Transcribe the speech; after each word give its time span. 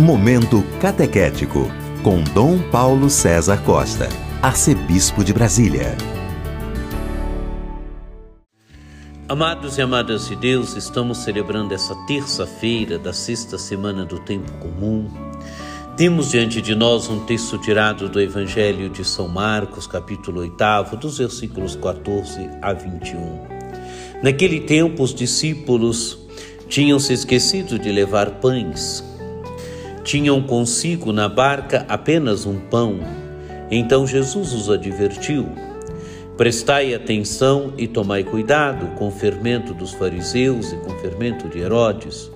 Momento 0.00 0.64
Catequético, 0.80 1.70
com 2.02 2.22
Dom 2.32 2.58
Paulo 2.70 3.10
César 3.10 3.58
Costa, 3.58 4.08
Arcebispo 4.40 5.22
de 5.22 5.30
Brasília. 5.30 5.94
Amados 9.28 9.76
e 9.76 9.82
amadas 9.82 10.26
de 10.26 10.36
Deus, 10.36 10.74
estamos 10.74 11.18
celebrando 11.18 11.74
essa 11.74 11.94
terça-feira 12.06 12.98
da 12.98 13.12
sexta 13.12 13.58
semana 13.58 14.06
do 14.06 14.18
Tempo 14.20 14.50
Comum. 14.52 15.06
Temos 15.98 16.30
diante 16.30 16.62
de 16.62 16.74
nós 16.74 17.10
um 17.10 17.26
texto 17.26 17.58
tirado 17.58 18.08
do 18.08 18.18
Evangelho 18.18 18.88
de 18.88 19.04
São 19.04 19.28
Marcos, 19.28 19.86
capítulo 19.86 20.40
8, 20.40 20.96
dos 20.96 21.18
versículos 21.18 21.76
14 21.76 22.48
a 22.62 22.72
21. 22.72 23.38
Naquele 24.22 24.60
tempo, 24.60 25.02
os 25.02 25.14
discípulos 25.14 26.18
tinham 26.70 26.98
se 26.98 27.12
esquecido 27.12 27.78
de 27.78 27.92
levar 27.92 28.30
pães 28.40 29.09
tinham 30.04 30.42
consigo 30.42 31.12
na 31.12 31.28
barca 31.28 31.84
apenas 31.88 32.46
um 32.46 32.58
pão. 32.58 33.00
Então 33.70 34.06
Jesus 34.06 34.52
os 34.52 34.70
advertiu: 34.70 35.48
Prestai 36.36 36.94
atenção 36.94 37.74
e 37.76 37.86
tomai 37.86 38.24
cuidado 38.24 38.86
com 38.96 39.08
o 39.08 39.12
fermento 39.12 39.74
dos 39.74 39.92
fariseus 39.92 40.72
e 40.72 40.76
com 40.76 40.92
o 40.92 40.98
fermento 40.98 41.48
de 41.48 41.58
Herodes. 41.58 42.30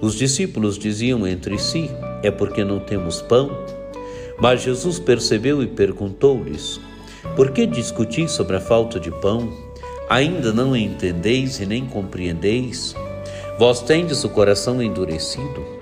Os 0.00 0.14
discípulos 0.14 0.78
diziam 0.78 1.26
entre 1.26 1.58
si: 1.58 1.90
É 2.22 2.30
porque 2.30 2.62
não 2.62 2.78
temos 2.78 3.22
pão? 3.22 3.50
Mas 4.38 4.62
Jesus 4.62 4.98
percebeu 4.98 5.62
e 5.62 5.66
perguntou-lhes: 5.66 6.80
Por 7.34 7.50
que 7.50 7.66
discutis 7.66 8.30
sobre 8.32 8.56
a 8.56 8.60
falta 8.60 9.00
de 9.00 9.10
pão? 9.10 9.52
Ainda 10.08 10.52
não 10.52 10.76
entendeis 10.76 11.58
e 11.60 11.66
nem 11.66 11.84
compreendeis? 11.84 12.94
Vós 13.58 13.82
tendes 13.82 14.22
o 14.24 14.28
coração 14.28 14.80
endurecido? 14.80 15.77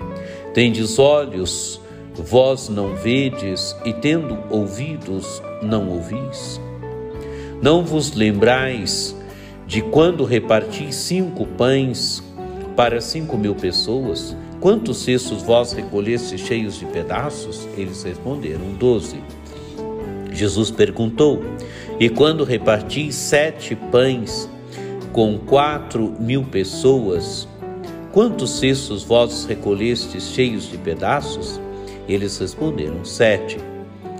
Tendes 0.57 0.97
olhos, 0.97 1.79
vós 2.15 2.67
não 2.67 2.95
vedes, 2.95 3.75
e 3.85 3.93
tendo 3.93 4.39
ouvidos, 4.49 5.39
não 5.61 5.87
ouvis? 5.87 6.59
Não 7.61 7.85
vos 7.85 8.13
lembrais 8.15 9.15
de 9.67 9.83
quando 9.83 10.23
reparti 10.23 10.91
cinco 10.91 11.45
pães 11.45 12.23
para 12.75 12.99
cinco 12.99 13.37
mil 13.37 13.53
pessoas? 13.53 14.35
Quantos 14.59 14.97
cestos 15.03 15.43
vós 15.43 15.73
recolheste 15.73 16.39
cheios 16.39 16.79
de 16.79 16.87
pedaços? 16.87 17.67
Eles 17.77 18.01
responderam: 18.01 18.73
doze. 18.79 19.21
Jesus 20.31 20.71
perguntou: 20.71 21.39
E 21.99 22.09
quando 22.09 22.43
reparti 22.43 23.13
sete 23.13 23.75
pães 23.91 24.49
com 25.13 25.37
quatro 25.37 26.15
mil 26.19 26.45
pessoas, 26.45 27.47
Quantos 28.17 28.57
cestos 28.57 29.03
vós 29.03 29.45
recolhestes 29.45 30.31
cheios 30.31 30.67
de 30.67 30.75
pedaços? 30.75 31.61
Eles 32.09 32.35
responderam: 32.39 33.05
Sete. 33.05 33.59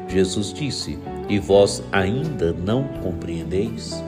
Jesus 0.07 0.53
disse: 0.53 0.99
E 1.27 1.39
vós 1.39 1.81
ainda 1.91 2.53
não 2.53 2.83
compreendeis? 3.01 4.03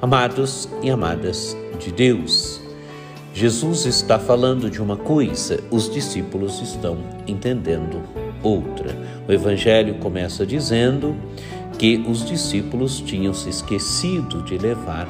Amados 0.00 0.68
e 0.84 0.88
amadas 0.88 1.56
de 1.80 1.90
Deus, 1.90 2.60
Jesus 3.34 3.86
está 3.86 4.20
falando 4.20 4.70
de 4.70 4.80
uma 4.80 4.96
coisa, 4.96 5.58
os 5.68 5.90
discípulos 5.92 6.60
estão 6.62 6.98
entendendo 7.26 8.00
outra. 8.40 8.96
O 9.26 9.32
Evangelho 9.32 9.96
começa 9.96 10.46
dizendo 10.46 11.16
que 11.76 11.96
os 12.08 12.24
discípulos 12.24 13.00
tinham 13.00 13.34
se 13.34 13.50
esquecido 13.50 14.44
de 14.44 14.56
levar 14.56 15.08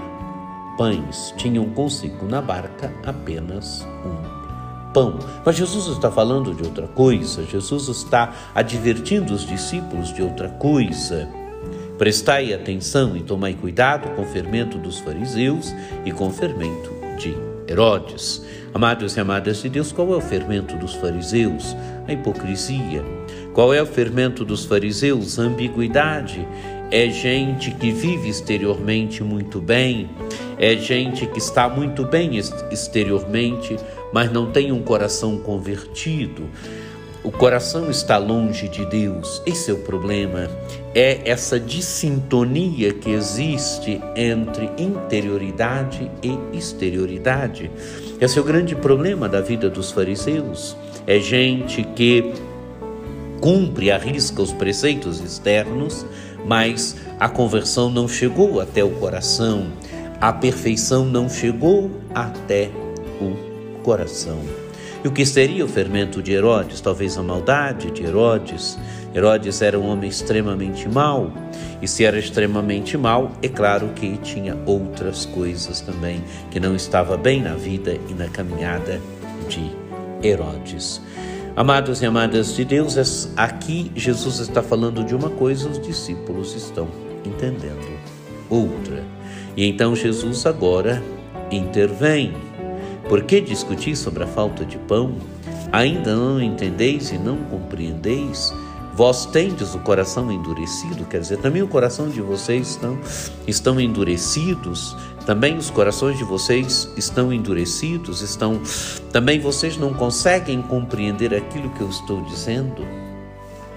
pães, 0.79 1.35
tinham 1.37 1.69
consigo 1.71 2.25
na 2.27 2.41
barca 2.41 2.95
apenas 3.05 3.85
um 4.07 4.93
pão. 4.95 5.19
Mas 5.45 5.57
Jesus 5.57 5.89
está 5.89 6.11
falando 6.11 6.55
de 6.55 6.63
outra 6.63 6.87
coisa, 6.87 7.45
Jesus 7.45 7.89
está 7.89 8.33
advertindo 8.55 9.35
os 9.35 9.45
discípulos 9.45 10.15
de 10.15 10.23
outra 10.23 10.49
coisa. 10.49 11.29
Prestai 11.99 12.55
atenção 12.55 13.17
e 13.17 13.23
tomai 13.23 13.55
cuidado 13.55 14.09
com 14.15 14.23
o 14.23 14.27
fermento 14.27 14.79
dos 14.79 15.01
fariseus 15.01 15.75
e 16.05 16.13
com 16.13 16.29
o 16.29 16.33
fermento 16.33 16.91
de 17.19 17.37
Herodes. 17.69 18.47
Amados 18.73 19.17
e 19.17 19.21
amadas 19.21 19.61
de 19.61 19.69
Deus, 19.69 19.91
qual 19.91 20.15
é 20.15 20.17
o 20.17 20.21
fermento 20.21 20.77
dos 20.77 20.95
fariseus? 20.95 21.77
A 22.07 22.13
hipocrisia. 22.13 23.05
Qual 23.53 23.75
é 23.75 23.83
o 23.83 23.87
fermento 23.87 24.45
dos 24.45 24.65
fariseus? 24.65 25.39
A 25.39 25.43
ambiguidade 25.43 26.47
é 26.91 27.09
gente 27.11 27.71
que 27.73 27.91
vive 27.91 28.29
exteriormente 28.29 29.23
muito 29.23 29.61
bem, 29.61 30.09
é 30.59 30.77
gente 30.77 31.27
que 31.27 31.39
está 31.39 31.69
muito 31.69 32.05
bem 32.05 32.37
exteriormente, 32.71 33.77
mas 34.13 34.33
não 34.33 34.51
tem 34.51 34.73
um 34.73 34.83
coração 34.83 35.39
convertido. 35.39 36.49
O 37.23 37.31
coração 37.31 37.91
está 37.91 38.17
longe 38.17 38.69
de 38.69 38.87
Deus. 38.87 39.43
Esse 39.45 39.71
é 39.71 39.75
o 39.75 39.79
problema. 39.79 40.49
É 40.95 41.21
essa 41.29 41.61
dissintonia 41.61 42.93
que 42.93 43.11
existe 43.11 44.01
entre 44.17 44.71
interioridade 44.79 46.11
e 46.23 46.57
exterioridade. 46.57 47.71
Esse 48.21 48.39
é 48.39 48.41
o 48.41 48.45
grande 48.45 48.75
problema 48.75 49.29
da 49.29 49.41
vida 49.41 49.69
dos 49.69 49.91
fariseus. 49.91 50.77
É 51.07 51.19
gente 51.19 51.83
que 51.95 52.33
cumpre, 53.41 53.91
arrisca 53.91 54.41
os 54.41 54.53
preceitos 54.53 55.21
externos, 55.21 56.07
mas 56.47 56.97
a 57.19 57.29
conversão 57.29 57.91
não 57.91 58.09
chegou 58.09 58.61
até 58.61 58.83
o 58.83 58.91
coração, 58.91 59.67
a 60.21 60.33
perfeição 60.33 61.05
não 61.05 61.29
chegou 61.29 61.91
até 62.15 62.71
o 63.21 63.83
coração. 63.83 64.41
E 65.05 65.07
o 65.07 65.13
que 65.13 65.25
seria 65.25 65.65
o 65.65 65.69
fermento 65.69 66.21
de 66.21 66.33
Herodes? 66.33 66.81
Talvez 66.81 67.17
a 67.17 67.23
maldade 67.23 67.91
de 67.93 68.03
Herodes. 68.03 68.77
Herodes 69.15 69.63
era 69.63 69.79
um 69.79 69.87
homem 69.87 70.11
extremamente 70.11 70.89
mau, 70.89 71.33
e 71.81 71.87
se 71.87 72.05
era 72.05 72.19
extremamente 72.19 72.97
mau, 72.97 73.33
é 73.41 73.49
claro 73.49 73.89
que 73.95 74.17
tinha 74.19 74.57
outras 74.67 75.25
coisas 75.25 75.81
também 75.81 76.23
que 76.51 76.59
não 76.59 76.75
estava 76.75 77.17
bem 77.17 77.41
na 77.41 77.55
vida 77.55 77.97
e 78.09 78.15
na 78.15 78.29
caminhada 78.29 79.01
de 79.49 79.71
Herodes. 80.23 81.01
Amados 81.59 82.01
e 82.03 82.07
amadas 82.07 82.55
de 82.55 82.65
Deus, 82.65 83.29
aqui 83.37 83.91
Jesus 83.97 84.39
está 84.39 84.63
falando 84.63 85.03
de 85.03 85.13
uma 85.13 85.29
coisa, 85.29 85.69
os 85.69 85.81
discípulos 85.81 86.55
estão 86.55 86.87
entendendo 87.25 87.99
outra. 88.49 89.03
E 89.57 89.67
então 89.67 89.97
Jesus 89.97 90.47
agora 90.47 91.03
intervém. 91.51 92.33
Por 93.09 93.25
que 93.25 93.41
discutir 93.41 93.97
sobre 93.97 94.23
a 94.23 94.27
falta 94.29 94.65
de 94.65 94.79
pão? 94.79 95.17
Ainda 95.73 96.15
não 96.15 96.41
entendeis 96.41 97.11
e 97.11 97.19
não 97.19 97.39
compreendeis? 97.39 98.55
Vós 98.95 99.27
tendes 99.27 99.75
o 99.75 99.81
coração 99.81 100.31
endurecido, 100.31 101.05
quer 101.07 101.23
dizer, 101.23 101.39
também 101.39 101.63
o 101.63 101.69
coração 101.69 102.09
de 102.09 102.21
vocês 102.21 102.71
estão, 102.71 102.97
estão 103.49 103.81
endurecidos, 103.81 104.97
também 105.29 105.59
os 105.59 105.69
corações 105.69 106.17
de 106.17 106.25
vocês 106.25 106.89
estão 106.97 107.31
endurecidos, 107.31 108.23
estão 108.23 108.63
também 109.13 109.39
vocês 109.39 109.77
não 109.77 109.93
conseguem 109.93 110.63
compreender 110.63 111.35
aquilo 111.35 111.69
que 111.69 111.83
eu 111.83 111.91
estou 111.91 112.23
dizendo. 112.23 112.83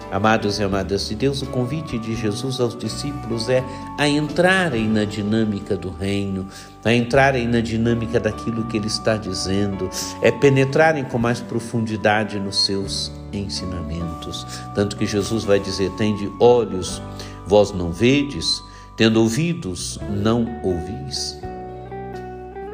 Amados 0.10 0.60
e 0.60 0.64
amadas 0.64 1.10
de 1.10 1.16
Deus, 1.16 1.42
o 1.42 1.46
convite 1.48 2.00
de 2.00 2.16
Jesus 2.16 2.62
aos 2.62 2.74
discípulos 2.74 3.50
é 3.50 3.62
a 3.98 4.08
entrarem 4.08 4.88
na 4.88 5.04
dinâmica 5.04 5.76
do 5.76 5.90
reino, 5.90 6.48
a 6.86 6.94
entrarem 6.94 7.50
na 7.50 7.60
dinâmica 7.60 8.18
daquilo 8.18 8.64
que 8.68 8.78
ele 8.78 8.88
está 8.88 9.18
dizendo, 9.18 9.90
é 10.22 10.32
penetrarem 10.32 11.04
com 11.04 11.18
mais 11.18 11.42
profundidade 11.42 12.40
nos 12.40 12.66
seus 12.66 13.12
ensinamentos. 13.34 14.48
Tanto 14.74 14.96
que 14.96 15.06
Jesus 15.06 15.44
vai 15.44 15.60
dizer: 15.60 15.92
Tende 15.98 16.32
olhos, 16.40 17.02
vós 17.46 17.74
não 17.74 17.92
vedes, 17.92 18.64
tendo 19.02 19.20
ouvidos, 19.20 19.98
não 20.12 20.62
ouvis. 20.62 21.36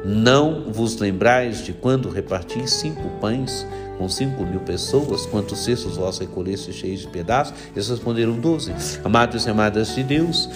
Não 0.04 0.70
vos 0.70 0.98
lembrais 0.98 1.64
de 1.64 1.72
quando 1.72 2.10
reparti 2.10 2.68
cinco 2.68 3.08
pães 3.18 3.66
com 3.96 4.06
cinco 4.10 4.44
mil 4.44 4.60
pessoas, 4.60 5.24
quantos 5.24 5.64
cestos 5.64 5.96
vós 5.96 6.18
recolheste 6.18 6.70
cheios 6.70 7.00
de 7.00 7.08
pedaços? 7.08 7.54
Eles 7.74 7.88
responderam 7.88 8.38
doze. 8.38 8.74
Amados 9.02 9.46
e 9.46 9.48
amadas 9.48 9.94
de 9.94 10.02
Deus, 10.02 10.50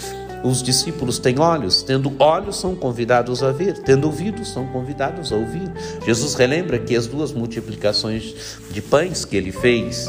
os 0.44 0.62
discípulos 0.62 1.18
têm 1.18 1.38
olhos, 1.38 1.82
tendo 1.82 2.12
olhos 2.18 2.56
são 2.56 2.76
convidados 2.76 3.42
a 3.42 3.50
ver, 3.50 3.78
tendo 3.78 4.04
ouvidos 4.04 4.50
são 4.50 4.66
convidados 4.66 5.32
a 5.32 5.36
ouvir. 5.36 5.72
Jesus 6.04 6.34
relembra 6.34 6.78
que 6.78 6.94
as 6.94 7.06
duas 7.06 7.32
multiplicações 7.32 8.58
de 8.70 8.82
pães 8.82 9.24
que 9.24 9.38
ele 9.38 9.52
fez, 9.52 10.06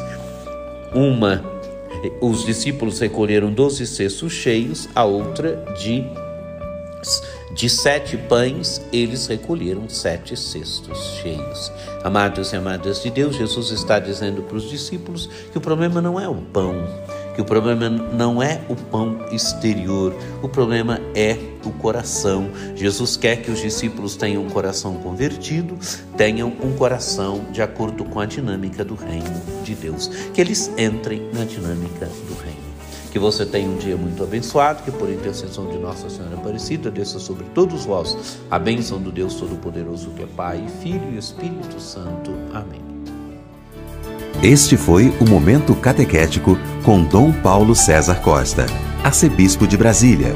uma 0.94 1.53
os 2.22 2.46
discípulos 2.46 3.00
recolheram 3.00 3.52
doze 3.52 3.86
cestos 3.88 4.34
cheios, 4.34 4.90
a 4.96 5.04
outra 5.04 5.64
de 5.78 6.04
de 7.54 7.70
sete 7.70 8.18
pães, 8.18 8.82
eles 8.92 9.28
recolheram 9.28 9.88
sete 9.88 10.36
cestos 10.36 10.98
cheios. 11.22 11.72
Amados 12.04 12.52
e 12.52 12.56
amadas 12.56 13.04
de 13.04 13.12
Deus, 13.12 13.36
Jesus 13.36 13.70
está 13.70 14.00
dizendo 14.00 14.42
para 14.42 14.58
os 14.58 14.70
discípulos 14.70 15.30
que 15.52 15.58
o 15.58 15.62
problema 15.62 16.02
não 16.02 16.20
é 16.20 16.28
o 16.28 16.36
pão, 16.36 16.76
que 17.33 17.41
o 17.41 17.45
problema 17.45 17.89
não 17.89 18.41
é 18.41 18.62
o 18.69 18.75
pão 18.75 19.19
exterior, 19.31 20.13
o 20.41 20.47
problema 20.47 21.00
é 21.15 21.38
o 21.65 21.71
coração. 21.71 22.50
Jesus 22.75 23.18
quer 23.18 23.38
que 23.41 23.51
os 23.51 23.59
discípulos 23.59 24.15
tenham 24.15 24.44
um 24.44 24.50
coração 24.50 24.95
convertido, 24.95 25.77
tenham 26.15 26.53
um 26.62 26.74
coração 26.74 27.45
de 27.51 27.62
acordo 27.62 28.06
com 28.06 28.19
a 28.19 28.25
dinâmica 28.25 28.83
do 28.83 28.95
reino 28.95 29.41
de 29.63 29.75
Deus, 29.75 30.07
que 30.33 30.41
eles 30.41 30.71
entrem 30.77 31.30
na 31.33 31.45
dinâmica 31.45 32.06
do 32.06 32.35
reino. 32.44 32.74
Que 33.12 33.19
você 33.19 33.45
tenha 33.45 33.69
um 33.69 33.77
dia 33.77 33.95
muito 33.95 34.24
abençoado, 34.24 34.81
que 34.81 34.91
por 34.91 35.07
intercessão 35.07 35.68
de 35.68 35.77
Nossa 35.77 36.09
Senhora 36.09 36.35
Aparecida 36.35 36.89
desça 36.89 37.19
sobre 37.19 37.45
todos 37.53 37.85
vós 37.85 38.39
a 38.50 38.57
bênção 38.57 39.00
do 39.00 39.12
Deus 39.12 39.35
Todo-Poderoso, 39.35 40.09
que 40.12 40.24
é 40.24 40.27
Pai, 40.27 40.65
Filho 40.81 41.12
e 41.13 41.18
Espírito 41.18 41.80
Santo. 41.80 42.31
Amém. 42.51 42.93
Este 44.44 44.75
foi 44.75 45.07
o 45.22 45.25
Momento 45.25 45.74
Catequético 45.74 46.60
com 46.84 47.01
Dom 47.01 47.31
Paulo 47.31 47.74
César 47.74 48.19
Costa, 48.19 48.66
arcebispo 49.01 49.66
de 49.66 49.78
Brasília 49.78 50.36